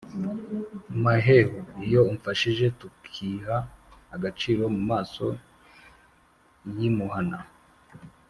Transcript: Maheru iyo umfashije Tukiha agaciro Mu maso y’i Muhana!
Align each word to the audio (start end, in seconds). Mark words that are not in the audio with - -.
Maheru 1.03 1.57
iyo 1.85 2.01
umfashije 2.11 2.65
Tukiha 2.79 3.57
agaciro 4.15 4.63
Mu 4.75 4.81
maso 4.91 5.25
y’i 6.79 6.89
Muhana! 6.97 7.39